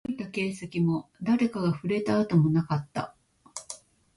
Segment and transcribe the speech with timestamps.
[0.03, 3.13] 動いた形跡も、誰かが触れた跡もなかった